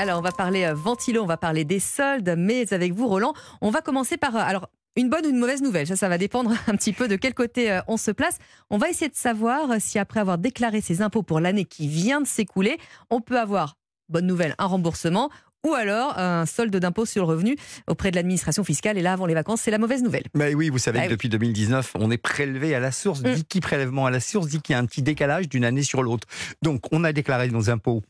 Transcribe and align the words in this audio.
Alors, 0.00 0.18
on 0.18 0.22
va 0.22 0.32
parler 0.32 0.64
euh, 0.64 0.72
ventilo, 0.72 1.22
on 1.22 1.26
va 1.26 1.36
parler 1.36 1.66
des 1.66 1.78
soldes, 1.78 2.34
mais 2.38 2.72
avec 2.72 2.94
vous, 2.94 3.06
Roland, 3.06 3.34
on 3.60 3.68
va 3.68 3.82
commencer 3.82 4.16
par. 4.16 4.34
euh, 4.34 4.40
Alors, 4.40 4.70
une 4.96 5.10
bonne 5.10 5.26
ou 5.26 5.28
une 5.28 5.36
mauvaise 5.38 5.60
nouvelle, 5.60 5.86
ça, 5.86 5.94
ça 5.94 6.08
va 6.08 6.16
dépendre 6.16 6.52
un 6.68 6.74
petit 6.74 6.94
peu 6.94 7.06
de 7.06 7.16
quel 7.16 7.34
côté 7.34 7.70
euh, 7.70 7.80
on 7.86 7.98
se 7.98 8.10
place. 8.10 8.38
On 8.70 8.78
va 8.78 8.88
essayer 8.88 9.10
de 9.10 9.14
savoir 9.14 9.68
si 9.78 9.98
après 9.98 10.20
avoir 10.20 10.38
déclaré 10.38 10.80
ses 10.80 11.02
impôts 11.02 11.22
pour 11.22 11.38
l'année 11.38 11.66
qui 11.66 11.86
vient 11.86 12.22
de 12.22 12.26
s'écouler, 12.26 12.78
on 13.10 13.20
peut 13.20 13.38
avoir, 13.38 13.76
bonne 14.08 14.26
nouvelle, 14.26 14.54
un 14.56 14.64
remboursement 14.66 15.28
ou 15.66 15.74
alors 15.74 16.18
un 16.18 16.46
solde 16.46 16.74
d'impôt 16.74 17.04
sur 17.04 17.24
le 17.26 17.28
revenu 17.28 17.54
auprès 17.86 18.10
de 18.10 18.16
l'administration 18.16 18.64
fiscale. 18.64 18.96
Et 18.96 19.02
là, 19.02 19.12
avant 19.12 19.26
les 19.26 19.34
vacances, 19.34 19.60
c'est 19.60 19.70
la 19.70 19.76
mauvaise 19.76 20.02
nouvelle. 20.02 20.24
Mais 20.34 20.54
oui, 20.54 20.70
vous 20.70 20.78
savez 20.78 20.98
Ah 21.00 21.02
que 21.02 21.08
oui. 21.08 21.12
depuis 21.12 21.28
2019, 21.28 21.92
on 21.98 22.10
est 22.10 22.16
prélevé 22.16 22.74
à 22.74 22.80
la 22.80 22.90
source. 22.90 23.20
Mm. 23.20 23.34
Dit 23.34 23.44
qui 23.44 23.60
prélèvement 23.60 24.06
à 24.06 24.10
la 24.10 24.20
source 24.20 24.46
dit 24.46 24.62
qu'il 24.62 24.72
y 24.72 24.76
a 24.76 24.78
un 24.78 24.86
petit 24.86 25.02
décalage 25.02 25.50
d'une 25.50 25.66
année 25.66 25.82
sur 25.82 26.02
l'autre. 26.02 26.26
Donc, 26.62 26.84
on 26.92 27.04
a 27.04 27.12
déclaré 27.12 27.50
nos 27.50 27.68
impôts 27.68 28.02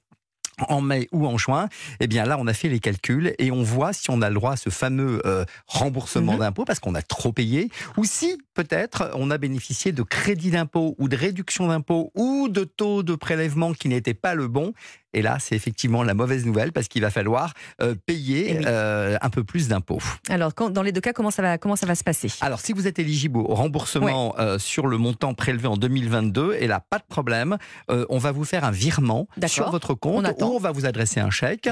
en 0.68 0.80
mai 0.80 1.08
ou 1.12 1.26
en 1.26 1.38
juin, 1.38 1.68
eh 2.00 2.06
bien 2.06 2.24
là, 2.24 2.36
on 2.38 2.46
a 2.46 2.52
fait 2.52 2.68
les 2.68 2.80
calculs 2.80 3.34
et 3.38 3.50
on 3.50 3.62
voit 3.62 3.92
si 3.92 4.10
on 4.10 4.20
a 4.22 4.28
le 4.28 4.34
droit 4.34 4.52
à 4.52 4.56
ce 4.56 4.70
fameux 4.70 5.20
euh, 5.26 5.44
remboursement 5.66 6.32
Mhm. 6.34 6.38
d'impôt 6.40 6.64
parce 6.64 6.80
qu'on 6.80 6.94
a 6.94 7.02
trop 7.02 7.32
payé, 7.32 7.70
ou 7.96 8.04
si 8.04 8.38
peut-être 8.54 9.10
on 9.14 9.30
a 9.30 9.38
bénéficié 9.38 9.92
de 9.92 10.02
crédit 10.02 10.50
d'impôt 10.50 10.94
ou 10.98 11.08
de 11.08 11.16
réduction 11.16 11.68
d'impôt 11.68 12.10
ou 12.14 12.48
de 12.48 12.64
taux 12.64 13.02
de 13.02 13.14
prélèvement 13.14 13.72
qui 13.72 13.88
n'était 13.88 14.14
pas 14.14 14.34
le 14.34 14.48
bon. 14.48 14.72
Et 15.12 15.22
là, 15.22 15.38
c'est 15.40 15.56
effectivement 15.56 16.02
la 16.02 16.14
mauvaise 16.14 16.46
nouvelle 16.46 16.72
parce 16.72 16.88
qu'il 16.88 17.02
va 17.02 17.10
falloir 17.10 17.52
euh, 17.82 17.94
payer 18.06 18.46
Eh 18.50 18.58
oui. 18.58 18.64
euh, 18.66 19.16
un 19.20 19.30
peu 19.30 19.42
plus 19.44 19.68
d'impôts. 19.68 19.98
Alors, 20.28 20.54
quand- 20.54 20.70
dans 20.70 20.82
les 20.82 20.92
deux 20.92 21.00
cas, 21.00 21.12
comment 21.12 21.30
ça 21.30 21.42
va, 21.42 21.58
comment 21.58 21.76
ça 21.76 21.86
va 21.86 21.94
se 21.94 22.04
passer? 22.04 22.28
Alors, 22.40 22.60
si 22.60 22.72
vous 22.72 22.86
êtes 22.86 22.98
éligible 22.98 23.38
au 23.38 23.54
remboursement 23.54 24.34
euh, 24.38 24.58
sur 24.58 24.86
le 24.86 24.98
montant 24.98 25.34
prélevé 25.34 25.66
en 25.66 25.76
2022, 25.76 26.54
et 26.60 26.66
là, 26.66 26.80
pas 26.88 26.98
de 26.98 27.04
problème, 27.08 27.56
on 27.88 28.18
va 28.18 28.32
vous 28.32 28.44
faire 28.44 28.64
un 28.64 28.70
virement 28.70 29.26
sur 29.46 29.70
votre 29.70 29.92
On 29.92 29.96
compte 29.96 30.26
attend. 30.26 30.50
où 30.50 30.56
on 30.56 30.58
va 30.60 30.70
vous 30.72 30.86
adresser 30.86 31.20
un 31.20 31.30
chèque 31.30 31.68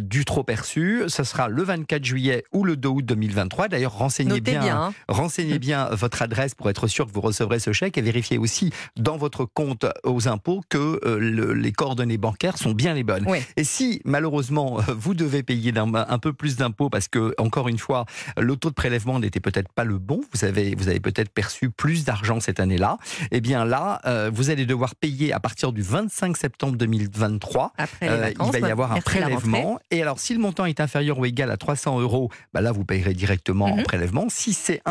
du 0.00 0.24
trop 0.24 0.42
perçu. 0.44 1.02
Ce 1.08 1.24
sera 1.24 1.48
le 1.48 1.62
24 1.62 2.04
juillet 2.04 2.44
ou 2.52 2.64
le 2.64 2.76
2 2.76 2.88
août 2.88 3.04
2023. 3.04 3.68
D'ailleurs, 3.68 3.96
renseignez 3.96 4.30
Notez 4.30 4.40
bien, 4.52 4.60
bien. 4.60 4.82
hein. 4.84 4.92
renseignez 5.08 5.58
bien 5.58 5.88
votre 5.92 6.22
adresse 6.22 6.54
pour 6.54 6.70
être 6.70 6.86
sûr 6.86 7.06
que 7.06 7.12
vous 7.12 7.20
recevrez 7.20 7.58
ce 7.58 7.72
chèque 7.72 7.98
et 7.98 8.02
vérifiez 8.02 8.38
aussi 8.38 8.72
dans 8.96 9.16
votre 9.16 9.44
compte 9.44 9.84
aux 10.04 10.28
impôts 10.28 10.62
que 10.68 11.00
le- 11.04 11.52
les 11.52 11.72
coordonnées 11.72 12.18
bancaires 12.18 12.56
sont 12.58 12.69
bien 12.74 12.94
les 12.94 13.02
bonnes. 13.04 13.26
Et 13.56 13.64
si 13.64 14.00
malheureusement 14.04 14.78
euh, 14.80 14.94
vous 14.96 15.14
devez 15.14 15.42
payer 15.42 15.72
un 15.76 16.18
peu 16.18 16.32
plus 16.32 16.56
d'impôts 16.56 16.90
parce 16.90 17.08
que 17.08 17.34
encore 17.38 17.68
une 17.68 17.78
fois 17.78 18.04
le 18.38 18.56
taux 18.56 18.70
de 18.70 18.74
prélèvement 18.74 19.18
n'était 19.18 19.40
peut-être 19.40 19.72
pas 19.72 19.84
le 19.84 19.98
bon, 19.98 20.20
vous 20.32 20.44
avez 20.44 20.74
vous 20.74 20.88
avez 20.88 21.00
peut-être 21.00 21.30
perçu 21.30 21.70
plus 21.70 22.04
d'argent 22.04 22.40
cette 22.40 22.60
année-là, 22.60 22.98
eh 23.30 23.40
bien 23.40 23.64
là 23.64 24.00
euh, 24.06 24.30
vous 24.32 24.50
allez 24.50 24.66
devoir 24.66 24.94
payer 24.94 25.32
à 25.32 25.40
partir 25.40 25.72
du 25.72 25.82
25 25.82 26.36
septembre 26.36 26.76
2023. 26.76 27.72
Après 27.78 28.06
les 28.06 28.12
Euh, 28.12 28.30
il 28.30 28.52
va 28.52 28.58
y 28.58 28.62
ouais, 28.62 28.70
avoir 28.70 28.92
un 28.92 29.00
prélèvement. 29.00 29.78
Et 29.90 30.02
alors, 30.02 30.18
si 30.18 30.34
le 30.34 30.40
montant 30.40 30.66
est 30.66 30.80
inférieur 30.80 31.18
ou 31.18 31.24
égal 31.24 31.50
à 31.50 31.56
300 31.56 32.00
euros, 32.00 32.30
bah 32.52 32.60
là, 32.60 32.72
vous 32.72 32.84
payerez 32.84 33.14
directement 33.14 33.66
en 33.66 33.76
Mhm. 33.78 33.82
prélèvement. 33.84 34.26
Si 34.28 34.52
c'est 34.52 34.82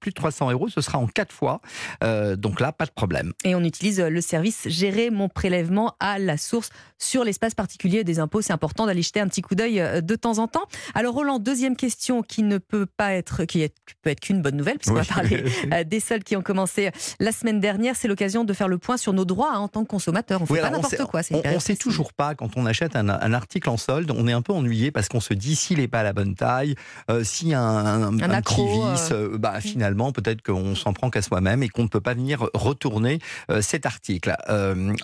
plus 0.00 0.10
de 0.10 0.14
300 0.14 0.50
euros, 0.50 0.68
ce 0.68 0.80
sera 0.80 0.98
en 0.98 1.06
quatre 1.06 1.32
fois. 1.32 1.60
Euh, 2.04 2.36
donc 2.36 2.60
là, 2.60 2.72
pas 2.72 2.86
de 2.86 2.90
problème. 2.90 3.32
Et 3.44 3.54
on 3.54 3.62
utilise 3.64 4.00
le 4.00 4.20
service 4.20 4.68
Gérer 4.68 5.10
mon 5.10 5.28
prélèvement 5.28 5.94
à 6.00 6.18
la 6.18 6.36
source 6.36 6.70
sur 6.98 7.11
l'espace 7.24 7.54
particulier 7.54 8.04
des 8.04 8.18
impôts. 8.18 8.40
C'est 8.40 8.52
important 8.52 8.86
d'aller 8.86 9.02
jeter 9.02 9.20
un 9.20 9.28
petit 9.28 9.42
coup 9.42 9.54
d'œil 9.54 9.80
euh, 9.80 10.00
de 10.00 10.16
temps 10.16 10.38
en 10.38 10.48
temps. 10.48 10.64
Alors 10.94 11.14
Roland, 11.14 11.38
deuxième 11.38 11.76
question 11.76 12.22
qui 12.22 12.42
ne 12.42 12.58
peut 12.58 12.86
pas 12.86 13.12
être, 13.12 13.44
qui, 13.44 13.60
est- 13.62 13.74
peut 14.02 14.10
être 14.10 14.20
qu'une 14.20 14.40
bonne 14.42 14.56
nouvelle, 14.56 14.78
puisqu'on 14.78 14.96
va 14.96 15.04
parler 15.04 15.44
euh, 15.72 15.84
des 15.84 16.00
soldes 16.00 16.24
qui 16.24 16.34
ont 16.36 16.42
commencé 16.42 16.90
la 17.20 17.32
semaine 17.32 17.60
dernière. 17.60 17.94
C'est 17.96 18.08
l'occasion 18.08 18.44
de 18.44 18.52
faire 18.52 18.68
le 18.68 18.78
point 18.78 18.96
sur 18.96 19.12
nos 19.12 19.24
droits 19.26 19.52
hein, 19.54 19.58
en 19.58 19.68
tant 19.68 19.82
que 19.82 19.88
consommateur. 19.88 20.40
On 20.40 20.44
ne 20.44 20.46
fait 20.46 20.54
Oui, 20.54 20.60
pas 20.60 20.70
n'importe 20.70 21.04
quoi. 21.04 21.20
On, 21.30 21.40
période 21.42 21.60
sait 21.60 21.76
toujours 21.76 22.12
pas 22.14 22.34
quand 22.34 22.56
on 22.56 22.64
achète 22.66 22.96
un, 22.96 23.08
un 23.08 23.32
article 23.34 23.68
en 23.68 23.76
solde, 23.76 24.10
on 24.10 24.26
est 24.26 24.32
un 24.32 24.42
peu 24.42 24.52
ennuyé 24.52 24.90
parce 24.90 25.08
qu'on 25.08 25.20
se 25.20 25.34
dit 25.34 25.54
s'il 25.56 25.78
n'est 25.78 25.88
pas 25.88 26.00
à 26.00 26.04
la 26.04 26.12
bonne 26.14 26.34
taille, 26.34 26.74
euh, 27.10 27.22
a 27.52 27.56
un, 27.58 28.02
un- 28.02 28.20
un 28.20 28.30
accro, 28.30 28.64
petit 28.66 29.02
vis, 29.04 29.12
euh, 29.12 29.36
bah, 29.38 29.60
finalement 29.60 30.12
peut-être 30.12 30.42
qu'on 30.42 30.74
s'en 30.74 30.92
prend 30.92 31.10
qu'à 31.10 31.22
soi-même 31.22 31.62
et 31.62 31.68
qu'on 31.68 31.82
ne 31.82 31.88
peut 31.88 32.00
pas 32.00 32.14
venir 32.14 32.46
retourner 32.54 33.18
euh, 33.50 33.60
cet 33.60 33.84
article. 33.86 34.34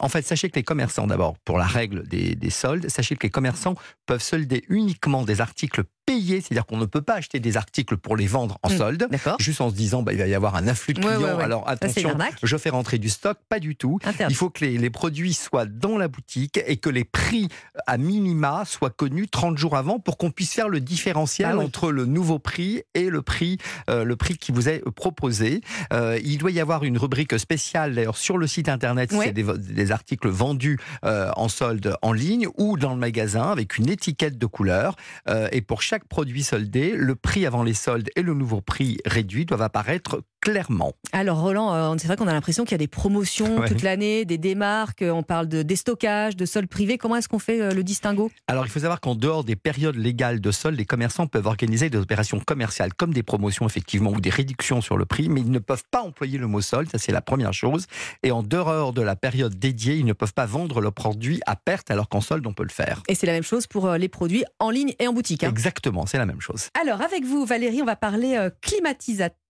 En 0.00 0.09
fait, 0.09 0.22
sachez 0.27 0.49
que 0.50 0.56
les 0.56 0.62
commerçants, 0.62 1.06
d'abord, 1.06 1.34
pour 1.44 1.59
la 1.59 1.66
règle 1.66 1.97
des, 2.06 2.34
des 2.34 2.50
soldes, 2.50 2.88
sachez 2.88 3.16
que 3.16 3.26
les 3.26 3.31
commerçants 3.31 3.75
peuvent 4.06 4.22
solder 4.22 4.64
uniquement 4.69 5.25
des 5.25 5.41
articles 5.41 5.84
c'est-à-dire 6.41 6.67
qu'on 6.67 6.77
ne 6.79 6.87
peut 6.87 7.03
pas 7.03 7.15
acheter 7.15 7.41
des 7.41 7.57
articles 7.57 7.97
pour 7.97 8.17
les 8.17 8.27
vendre 8.27 8.59
en 8.63 8.69
Mm. 8.71 8.77
solde, 8.79 9.09
juste 9.39 9.61
en 9.61 9.71
se 9.71 9.75
disant 9.75 10.03
bah, 10.03 10.13
il 10.13 10.19
va 10.19 10.27
y 10.27 10.35
avoir 10.35 10.57
un 10.57 10.67
afflux 10.69 10.95
de 10.95 11.01
clients. 11.01 11.21
ouais, 11.21 11.33
ouais. 11.35 11.43
Alors 11.45 11.69
attention, 11.69 12.11
je 12.43 12.57
fais 12.57 12.71
rentrer 12.71 12.99
du 12.99 13.09
stock, 13.09 13.39
pas 13.49 13.59
du 13.61 13.77
tout. 13.77 13.99
Interdit. 14.05 14.33
Il 14.33 14.37
faut 14.37 14.51
que 14.51 14.65
les, 14.65 14.79
les 14.79 14.91
produits 14.91 15.33
soient 15.35 15.67
dans 15.67 15.97
la 15.99 16.09
boutique 16.09 16.61
et 16.67 16.77
que 16.77 16.91
les 16.91 17.05
prix 17.05 17.49
à 17.87 17.99
minima 17.99 18.65
soient 18.67 18.91
connus 18.91 19.29
30 19.29 19.57
jours 19.59 19.77
avant 19.77 19.99
pour 19.99 20.17
qu'on 20.19 20.31
puisse 20.31 20.53
faire 20.53 20.69
le 20.69 20.81
différentiel 20.81 21.57
oui. 21.57 21.65
entre 21.65 21.91
le 21.93 22.05
nouveau 22.07 22.39
prix 22.39 22.83
et 22.95 23.09
le 23.11 23.23
prix, 23.23 23.59
euh, 23.91 24.05
le 24.05 24.17
prix 24.17 24.37
qui 24.37 24.53
vous 24.53 24.69
est 24.69 24.83
proposé. 24.95 25.61
Euh, 25.93 26.19
il 26.25 26.39
doit 26.39 26.51
y 26.51 26.61
avoir 26.61 26.85
une 26.85 26.99
rubrique 26.99 27.39
spéciale 27.39 27.95
d'ailleurs 27.95 28.17
sur 28.17 28.39
le 28.39 28.47
site 28.47 28.69
internet, 28.69 29.11
si 29.13 29.19
c'est 29.19 29.33
des, 29.33 29.45
des 29.59 29.93
articles 29.93 30.29
vendus 30.29 30.79
euh, 31.05 31.31
en 31.37 31.49
solde 31.49 31.95
en 32.03 32.13
ligne 32.13 32.47
ou 32.57 32.77
dans 32.77 32.91
le 32.93 32.99
magasin 32.99 33.51
avec 33.51 33.79
une 33.79 33.89
étiquette 33.89 34.39
de 34.39 34.47
couleur. 34.47 34.97
Euh, 35.29 35.49
et 35.53 35.61
pour 35.63 35.83
chaque 35.83 35.97
produit 36.04 36.42
soldé, 36.42 36.92
le 36.94 37.14
prix 37.14 37.47
avant 37.47 37.62
les 37.62 37.75
soldes 37.75 38.10
et 38.16 38.22
le 38.22 38.34
nouveau 38.34 38.60
prix 38.60 38.98
réduit 39.04 39.44
doivent 39.44 39.62
apparaître 39.62 40.22
Alors 41.12 41.41
Roland, 41.41 41.75
euh, 41.75 41.94
c'est 41.98 42.06
vrai 42.06 42.16
qu'on 42.16 42.26
a 42.28 42.32
l'impression 42.32 42.64
qu'il 42.64 42.72
y 42.72 42.75
a 42.75 42.78
des 42.78 42.86
promotions 42.88 43.59
Ouais. 43.59 43.69
toute 43.69 43.82
l'année, 43.82 44.25
des 44.25 44.38
démarques, 44.38 45.03
euh, 45.03 45.10
on 45.10 45.22
parle 45.22 45.48
de 45.48 45.62
déstockage, 45.62 46.36
de 46.36 46.44
soldes 46.47 46.69
privés. 46.69 46.98
Comment 46.98 47.16
est-ce 47.16 47.28
qu'on 47.28 47.38
fait 47.38 47.60
euh, 47.60 47.72
le 47.72 47.82
distinguo? 47.82 48.31
Alors, 48.47 48.64
il 48.66 48.70
faut 48.70 48.81
savoir 48.81 49.00
qu'en 49.00 49.14
dehors 49.14 49.44
des 49.44 49.56
périodes 49.56 49.97
légales 49.97 50.41
de 50.41 50.50
solde, 50.50 50.76
les 50.76 50.84
commerçants 50.84 51.26
peuvent 51.26 51.47
organiser 51.47 51.91
des 51.91 51.98
opérations 51.98 52.41
commerciales 52.41 52.94
comme 52.94 53.12
des 53.12 53.22
promotions, 53.22 53.66
effectivement, 53.66 54.10
ou 54.10 54.20
des 54.20 54.31
réductions 54.31 54.81
sur 54.81 54.97
le 54.97 55.04
prix, 55.06 55.28
mais 55.28 55.41
ils 55.41 55.50
ne 55.50 55.59
peuvent 55.59 55.84
pas 55.91 56.03
employer 56.03 56.38
le 56.38 56.47
mot 56.47 56.60
solde, 56.60 56.88
ça 56.91 56.98
c'est 56.98 57.12
la 57.12 57.20
première 57.20 57.53
chose. 57.53 57.86
Et 58.22 58.30
en 58.30 58.42
dehors 58.42 58.92
de 58.92 59.03
la 59.03 59.16
période 59.16 59.54
dédiée, 59.59 59.97
ils 59.97 60.04
ne 60.06 60.12
peuvent 60.12 60.34
pas 60.34 60.47
vendre 60.47 60.80
leurs 60.80 60.92
produits 60.92 61.41
à 61.47 61.56
perte, 61.56 61.91
alors 61.91 62.09
qu'en 62.09 62.20
solde, 62.20 62.47
on 62.47 62.53
peut 62.53 62.62
le 62.62 62.69
faire. 62.70 63.03
Et 63.09 63.15
c'est 63.15 63.26
la 63.26 63.32
même 63.32 63.42
chose 63.42 63.66
pour 63.66 63.91
les 63.92 64.09
produits 64.09 64.44
en 64.59 64.70
ligne 64.70 64.94
et 64.98 65.06
en 65.09 65.12
boutique. 65.12 65.44
hein. 65.44 65.48
Exactement, 65.50 66.06
c'est 66.06 66.19
la 66.19 66.26
même 66.26 66.41
chose. 66.41 66.69
Alors, 66.80 67.03
avec 67.03 67.25
vous, 67.25 67.44
Valérie, 67.44 67.82
on 67.82 67.86
va 67.86 67.97
parler 67.97 68.36
euh, 68.36 68.50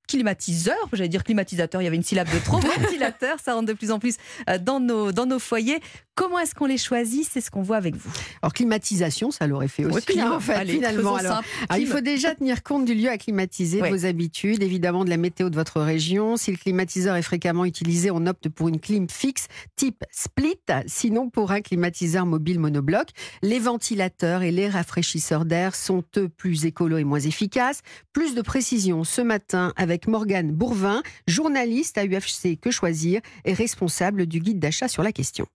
climatiseur, 0.09 0.77
j'allais 0.93 1.09
dire 1.09 1.23
climatisateur, 1.23 1.81
il 1.81 1.85
y 1.85 1.87
avait 1.87 1.97
une 1.97 2.03
syllabe 2.03 2.29
de 2.33 2.39
trop, 2.41 2.59
ventilateur, 2.81 3.39
ça 3.39 3.55
rentre 3.55 3.67
de 3.67 3.73
plus 3.75 3.93
en 3.93 4.01
plus 4.01 4.17
euh, 4.49 4.59
dans 4.59 4.81
nos, 4.81 5.13
dans 5.13 5.27
nos 5.27 5.39
foyers. 5.39 5.81
Comment 6.19 6.41
est-ce 6.41 6.55
qu'on 6.55 6.67
les 6.67 6.79
choisit? 6.79 7.29
C'est 7.33 7.41
ce 7.41 7.49
qu'on 7.49 7.63
voit 7.63 7.77
avec 7.77 7.95
vous. 7.95 8.11
Alors 8.43 8.53
climatisation, 8.53 9.31
ça 9.31 9.47
l'aurait 9.47 9.69
fait 9.69 9.85
aussi, 9.85 10.21
hein, 10.21 10.33
en 10.35 10.41
fait, 10.41 10.55
Allez, 10.55 10.73
finalement. 10.75 11.15
Alors, 11.15 11.43
alors, 11.69 11.81
il 11.81 11.87
faut 11.87 12.01
déjà 12.01 12.35
tenir 12.35 12.65
compte 12.65 12.85
du 12.85 12.95
lieu 12.95 13.09
à 13.09 13.19
climatiser, 13.19 13.81
Ouais. 13.81 13.91
vos 13.91 14.05
habitudes, 14.05 14.63
évidemment 14.63 15.05
de 15.05 15.11
la 15.11 15.17
météo 15.17 15.49
de 15.49 15.55
votre 15.55 15.81
région. 15.81 16.37
Si 16.37 16.51
le 16.51 16.57
climatiseur 16.57 17.15
est 17.15 17.23
fréquemment 17.23 17.65
utilisé, 17.65 18.11
on 18.11 18.27
opte 18.27 18.49
pour 18.49 18.67
une 18.69 18.81
clim 18.81 19.09
fixe 19.09 19.47
type 19.77 20.03
split, 20.11 20.59
sinon 20.87 21.31
pour 21.31 21.53
un 21.53 21.61
climatiseur 21.61 22.27
mobile 22.27 22.59
monobloc. 22.59 23.09
Les 23.43 23.61
ventilateurs 23.61 24.43
et 24.43 24.51
les 24.51 24.69
rafraîchisseurs 24.69 25.45
d'air 25.45 25.77
sont 25.77 26.03
eux 26.17 26.29
plus 26.29 26.67
écolos 26.67 26.99
et 26.99 27.05
moins 27.05 27.21
efficaces. 27.21 27.81
Plus 28.13 28.35
de 28.35 28.43
précision 28.43 29.05
ce 29.05 29.21
matin 29.21 29.73
avec 29.77 30.09
Morgane 30.09 30.51
Bourvin, 30.51 31.03
journaliste 31.29 31.97
à 31.97 32.05
UFC 32.07 32.59
Que 32.61 32.73
Choisir 32.73 33.21
et 33.45 33.53
responsable 33.53 34.27
du 34.27 34.41
guide 34.41 34.59
d'achat 34.59 34.89
sur 34.89 35.05
la 35.05 35.13
question. 35.13 35.47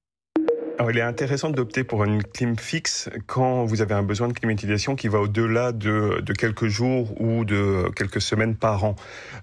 Alors, 0.79 0.89
il 0.89 0.97
est 0.97 1.01
intéressant 1.01 1.51
d'opter 1.51 1.83
pour 1.83 2.03
une 2.03 2.23
clim 2.23 2.57
fixe 2.57 3.07
quand 3.27 3.63
vous 3.63 3.83
avez 3.83 3.93
un 3.93 4.01
besoin 4.01 4.27
de 4.27 4.33
climatisation 4.33 4.95
qui 4.95 5.07
va 5.07 5.19
au-delà 5.19 5.71
de, 5.71 6.19
de 6.19 6.33
quelques 6.33 6.65
jours 6.65 7.13
ou 7.21 7.45
de 7.45 7.91
quelques 7.95 8.21
semaines 8.21 8.55
par 8.55 8.83
an. 8.83 8.95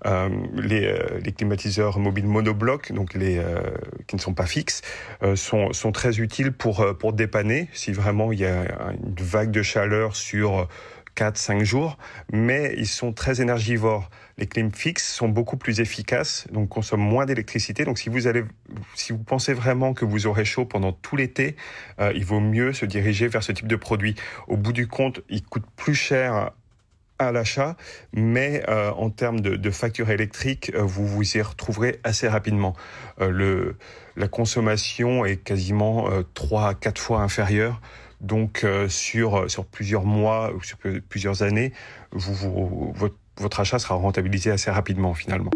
Euh, 0.06 0.28
les, 0.54 0.86
euh, 0.86 1.20
les 1.24 1.30
climatiseurs 1.30 2.00
mobiles 2.00 2.26
monobloc, 2.26 2.90
donc 2.90 3.14
les 3.14 3.38
euh, 3.38 3.60
qui 4.08 4.16
ne 4.16 4.20
sont 4.20 4.34
pas 4.34 4.46
fixes, 4.46 4.82
euh, 5.22 5.36
sont, 5.36 5.72
sont 5.72 5.92
très 5.92 6.18
utiles 6.18 6.50
pour, 6.52 6.80
euh, 6.80 6.94
pour 6.94 7.12
dépanner 7.12 7.68
si 7.72 7.92
vraiment 7.92 8.32
il 8.32 8.40
y 8.40 8.46
a 8.46 8.64
une 8.90 9.14
vague 9.24 9.52
de 9.52 9.62
chaleur 9.62 10.16
sur 10.16 10.66
4-5 11.16 11.64
jours, 11.64 11.98
mais 12.32 12.74
ils 12.76 12.86
sont 12.86 13.12
très 13.12 13.40
énergivores. 13.40 14.10
Les 14.38 14.46
clims 14.46 14.72
fixes 14.72 15.12
sont 15.12 15.28
beaucoup 15.28 15.56
plus 15.56 15.80
efficaces, 15.80 16.46
donc 16.50 16.68
consomment 16.68 17.02
moins 17.02 17.26
d'électricité. 17.26 17.84
Donc 17.84 17.98
si 17.98 18.08
vous 18.08 18.26
allez, 18.26 18.44
si 18.94 19.12
vous 19.12 19.22
pensez 19.22 19.52
vraiment 19.52 19.92
que 19.94 20.04
vous 20.04 20.26
aurez 20.26 20.44
chaud 20.44 20.64
pendant 20.64 20.92
tout 20.92 21.16
l'été, 21.16 21.56
euh, 22.00 22.12
il 22.14 22.24
vaut 22.24 22.40
mieux 22.40 22.72
se 22.72 22.86
diriger 22.86 23.28
vers 23.28 23.42
ce 23.42 23.52
type 23.52 23.68
de 23.68 23.76
produit. 23.76 24.14
Au 24.48 24.56
bout 24.56 24.72
du 24.72 24.86
compte, 24.86 25.20
il 25.28 25.42
coûte 25.42 25.66
plus 25.76 25.94
cher 25.94 26.52
à 27.18 27.32
l'achat, 27.32 27.76
mais 28.14 28.62
euh, 28.68 28.90
en 28.92 29.10
termes 29.10 29.40
de, 29.40 29.70
facture 29.70 30.10
électrique, 30.10 30.72
euh, 30.74 30.82
vous 30.82 31.06
vous 31.06 31.36
y 31.36 31.42
retrouverez 31.42 32.00
assez 32.02 32.26
rapidement. 32.26 32.74
La 34.16 34.28
consommation 34.28 35.24
est 35.24 35.36
quasiment 35.36 36.10
euh, 36.10 36.22
3 36.34 36.68
à 36.68 36.74
4 36.74 37.00
fois 37.00 37.20
inférieure. 37.20 37.80
Donc 38.20 38.64
euh, 38.64 38.88
sur, 38.88 39.50
sur 39.50 39.64
plusieurs 39.64 40.04
mois 40.04 40.52
ou 40.54 40.62
sur 40.62 40.78
plusieurs 41.08 41.42
années, 41.42 41.72
vous, 42.12 42.34
vous- 42.34 42.92
votre, 42.94 43.16
votre 43.36 43.60
achat 43.60 43.78
sera 43.78 43.94
rentabilisé 43.94 44.50
assez 44.50 44.70
rapidement 44.70 45.14
finalement. 45.14 45.50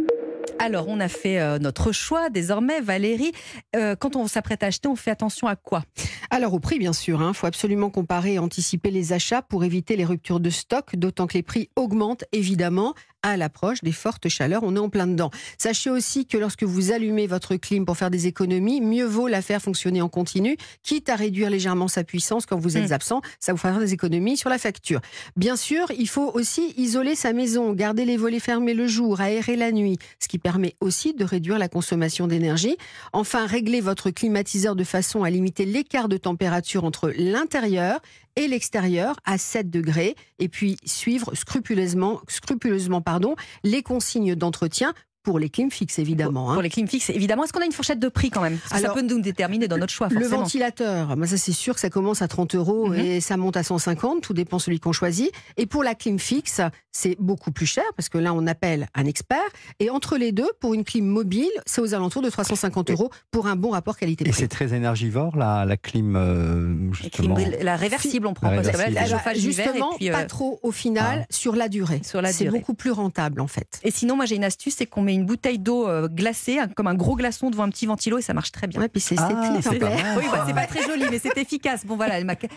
Alors, 0.61 0.87
on 0.89 1.01
a 1.01 1.09
fait 1.09 1.41
euh, 1.41 1.59
notre 1.59 1.93
choix. 1.93 2.31
Désormais, 2.31 2.81
Valérie, 2.81 3.33
euh, 3.77 3.97
quand 3.97 4.17
on 4.17 4.27
s'apprête 4.29 4.63
à 4.63 4.67
acheter, 4.67 4.89
on 4.89 4.97
fait 4.97 5.11
attention 5.11 5.47
à 5.47 5.57
quoi? 5.57 5.83
Alors 6.31 6.55
au 6.55 6.61
prix, 6.61 6.79
bien 6.79 6.95
sûr. 6.95 7.23
Il 7.27 7.35
faut 7.35 7.47
absolument 7.47 7.91
comparer 7.91 8.35
et 8.35 8.39
anticiper 8.39 8.91
les 8.91 9.13
achats 9.13 9.43
pour 9.43 9.65
éviter 9.65 9.97
les 9.97 10.05
ruptures 10.05 10.41
de 10.41 10.51
stock, 10.51 10.97
d'autant 10.97 11.27
que 11.27 11.35
les 11.35 11.43
prix 11.43 11.69
augmentent 11.77 12.25
évidemment 12.33 12.95
à 13.25 13.37
l'approche 13.37 13.83
des 13.83 13.91
fortes 13.91 14.29
chaleurs. 14.29 14.63
On 14.63 14.77
est 14.77 14.79
en 14.79 14.91
plein 14.91 15.07
dedans. 15.07 15.31
Sachez 15.59 15.91
aussi 15.91 16.27
que 16.27 16.37
lorsque 16.37 16.63
vous 16.63 16.93
allumez 16.93 17.27
votre 17.27 17.57
clim 17.57 17.85
pour 17.87 17.97
faire 17.97 18.11
des 18.11 18.27
économies, 18.27 18.81
mieux 18.83 19.07
vaut 19.07 19.27
la 19.29 19.41
faire 19.43 19.63
fonctionner 19.63 20.03
en 20.03 20.09
continu, 20.11 20.57
quitte 20.83 21.09
à 21.09 21.17
réduire 21.17 21.49
légèrement 21.51 21.89
sa 21.89 22.05
puissance 22.05 22.45
quand 22.47 22.59
vous 22.59 22.77
êtes 22.77 22.91
Mm. 22.91 22.93
absent. 22.93 23.23
Ça 23.41 23.53
vous 23.53 23.59
fera 23.59 23.79
des 23.81 23.95
économies 23.95 24.37
sur 24.37 24.51
la 24.51 24.59
facture. 24.59 25.01
Bien 25.37 25.57
sûr, 25.57 25.91
il 25.99 26.09
faut 26.09 26.31
aussi 26.35 26.75
isoler 26.77 27.15
sa 27.15 27.33
maison, 27.33 27.73
garder 27.73 28.05
les 28.05 28.19
volets 28.19 28.41
fermés 28.41 28.75
le 28.75 28.87
jour, 28.87 29.21
aérer 29.23 29.57
la 29.57 29.73
nuit, 29.73 29.99
ce 30.21 30.29
qui 30.29 30.39
permet 30.39 30.75
aussi 30.81 31.15
de 31.15 31.25
réduire 31.25 31.59
la 31.59 31.69
consommation 31.69 32.27
d'énergie. 32.27 32.77
Enfin, 33.15 33.47
régler 33.47 33.81
votre 33.81 34.11
climatiseur 34.11 34.77
de 34.77 34.85
façon 34.85 35.25
à 35.25 35.31
limiter 35.31 35.65
l'écart 35.65 36.09
de 36.09 36.19
température 36.19 36.85
entre 36.85 37.11
l'intérieur 37.17 38.01
et 38.37 38.49
l'extérieur 38.49 39.17
à 39.25 39.39
7 39.39 39.71
degrés 39.71 40.17
et 40.39 40.49
puis 40.49 40.77
suivre 40.85 41.35
scrupuleusement, 41.35 42.21
scrupuleusement 42.29 43.01
pardon, 43.01 43.37
les 43.63 43.83
consignes 43.83 44.35
d'entretien 44.35 44.95
pour 45.25 45.39
les 45.41 45.49
clim 45.49 45.71
fixes 45.71 45.99
évidemment. 45.99 46.51
hein. 46.51 46.55
Pour 46.55 46.63
les 46.63 46.69
clim 46.71 46.87
fixes, 46.87 47.11
évidemment. 47.11 47.43
Est-ce 47.45 47.53
qu'on 47.53 47.61
a 47.63 47.65
une 47.65 47.73
fourchette 47.73 47.99
de 47.99 48.09
prix 48.09 48.31
quand 48.31 48.43
même? 48.43 48.59
Parce 48.59 48.71
que 48.71 48.77
Alors, 48.87 48.95
Ça 48.97 49.03
peut 49.03 49.07
nous 49.15 49.21
déterminer 49.21 49.67
dans 49.67 49.79
notre 49.79 49.93
choix, 49.93 50.09
Le 50.11 50.25
ventilateur, 50.27 51.17
bah 51.17 51.27
ça 51.27 51.37
c'est 51.37 51.53
sûr 51.53 51.75
que 51.75 51.81
ça 51.81 51.91
commence 51.91 52.23
à 52.23 52.29
30 52.29 52.55
euros 52.55 52.89
Mhm. 52.89 52.99
et 52.99 53.21
ça 53.21 53.37
monte 53.37 53.57
à 53.57 53.63
150, 53.65 54.23
tout 54.23 54.35
dépend 54.35 54.59
celui 54.61 54.79
qu'on 54.79 54.93
choisit. 54.93 55.33
Et 55.57 55.67
pour 55.67 55.83
la 55.83 55.95
clim 55.95 56.19
fixe, 56.19 56.61
c'est 56.93 57.17
beaucoup 57.19 57.51
plus 57.51 57.67
cher 57.67 57.85
parce 57.97 58.09
que 58.09 58.19
là 58.19 58.33
on 58.35 58.47
appelle 58.47 58.87
un 58.95 59.07
expert. 59.07 59.39
Et 59.81 59.91
entre 59.91 60.17
les 60.17 60.31
deux, 60.33 60.49
pour 60.61 60.75
une 60.75 60.85
clim 60.85 61.07
mobile, 61.07 61.51
c'est 61.67 61.81
aux 61.81 61.95
alentours 61.95 62.23
de 62.23 62.31
350 62.31 62.91
euros 62.91 63.11
pour 63.31 63.47
un 63.47 63.57
bon 63.57 63.71
rapport 63.71 63.97
Et 63.97 64.01
qualité-prix. 64.01 64.33
c'est 64.35 64.49
très 64.49 64.75
énergivore, 64.75 65.37
la, 65.37 65.65
la 65.65 65.77
clim, 65.77 66.15
euh, 66.17 66.75
Et 67.05 67.09
clim- 67.09 67.35
justement. 67.37 67.37
la 67.63 67.77
réversible, 67.77 68.27
on 68.27 68.35
prend 68.35 68.51
La 68.51 68.57
parce 68.57 68.69
que 68.69 68.77
là, 68.77 68.85
réversible. 68.85 69.21
ben, 69.25 69.33
d'hiver 69.33 69.65
et 69.65 69.71
justement, 69.73 69.93
puis, 69.97 70.11
euh, 70.11 70.13
pas 70.13 70.25
trop 70.27 70.61
au 70.63 70.71
final 70.71 71.27
sur 71.31 71.57
la 71.57 71.69
durée. 71.69 72.01
Sur 72.05 72.21
la 72.21 72.33
c'est 72.33 72.45
beaucoup 72.47 72.75
plus 72.75 72.91
rentable 72.91 73.41
en 73.41 73.47
fait. 73.47 73.81
Et 73.83 73.91
sinon, 73.91 74.17
moi 74.17 74.27
j'ai 74.27 74.37
une 74.37 74.45
astuce, 74.45 74.75
c'est 74.77 74.87
qu'on 74.87 75.03
met 75.03 75.14
une 75.15 75.25
bouteille 75.27 75.59
d'eau 75.59 75.89
euh, 75.89 76.09
glacée, 76.09 76.59
comme 76.77 76.87
un 76.87 76.95
gros 76.95 77.17
glaçon 77.17 77.51
devant 77.51 77.65
un 77.65 77.69
petit 77.71 77.87
ventilo 77.87 78.19
et 78.19 78.23
ça 78.23 78.35
marche 78.35 78.53
très 78.53 78.67
bien. 78.67 78.81
Ouais, 78.81 78.89
puis 78.89 79.01
c'est 79.01 79.17
Ah, 79.19 79.29
c'est 79.63 79.71
peu. 79.71 79.79
pas 79.79 79.91
mal. 79.91 80.19
Oui, 80.19 80.25
bah, 80.31 80.45
c'est 80.47 80.55
pas 80.55 80.67
très 80.67 80.83
joli, 80.83 81.05
mais 81.11 81.19
c'est 81.19 81.37
efficace. 81.39 81.85
Bon 81.87 81.97
voilà, 81.97 82.19
elle 82.19 82.25
m'a 82.25 82.37
cassé, 82.37 82.55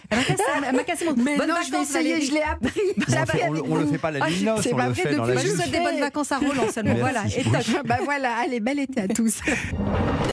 cassé 0.86 1.06
mon. 1.06 1.16
Mais 1.24 1.38
Bonnes 1.38 1.48
non, 1.50 1.56
je 1.66 1.72
vais 1.72 1.78
vacances, 1.78 1.90
essayer, 1.96 2.22
je 2.22 2.32
l'ai 2.34 2.42
appris. 2.42 2.82
On 3.50 3.72
on 3.72 3.72
on 3.72 3.76
le 3.78 3.86
fait 3.88 3.98
pas 3.98 4.08
à 4.10 4.12
la 4.12 4.20
Ah, 4.22 4.30
nuit 4.30 4.48
c'est 4.62 4.74
on 4.74 4.78
pas 4.78 4.88
le 4.88 4.94
vrai 4.94 5.02
fait 5.04 5.16
dans 5.16 5.24
depuis 5.26 5.36
la 5.36 5.42
je 5.42 5.48
vous 5.50 5.56
souhaite 5.56 5.72
des 5.72 5.80
bonnes 5.80 6.00
vacances 6.00 6.32
à 6.32 6.38
Roland 6.38 6.70
seulement. 6.74 6.96
Voilà, 7.00 7.24
et. 7.26 7.44
Bah 7.86 7.98
voilà, 8.04 8.36
allez, 8.44 8.60
bel 8.60 8.80
été 8.80 9.02
à 9.02 9.08
tous. 9.08 9.40